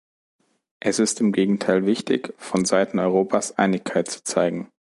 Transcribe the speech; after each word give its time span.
Es 0.79 0.97
ist 0.97 1.21
im 1.21 1.31
Gegenteil 1.31 1.85
wichtig, 1.85 2.33
von 2.39 2.65
Seiten 2.65 2.97
Europas 2.97 3.59
Einigkeit 3.59 4.07
zu 4.09 4.23
zeigen. 4.23 4.71